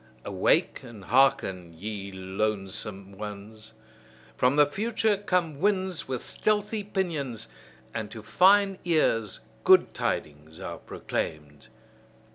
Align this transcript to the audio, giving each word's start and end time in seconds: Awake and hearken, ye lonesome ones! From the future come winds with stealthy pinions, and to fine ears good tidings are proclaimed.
Awake 0.25 0.81
and 0.81 1.03
hearken, 1.05 1.75
ye 1.77 2.11
lonesome 2.11 3.11
ones! 3.11 3.73
From 4.35 4.55
the 4.55 4.65
future 4.65 5.15
come 5.15 5.59
winds 5.59 6.07
with 6.07 6.25
stealthy 6.25 6.83
pinions, 6.83 7.47
and 7.93 8.09
to 8.09 8.23
fine 8.23 8.79
ears 8.83 9.41
good 9.63 9.93
tidings 9.93 10.59
are 10.59 10.79
proclaimed. 10.79 11.67